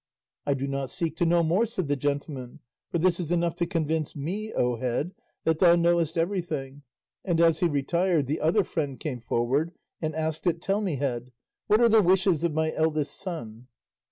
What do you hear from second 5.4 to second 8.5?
that thou knowest everything;" and as he retired the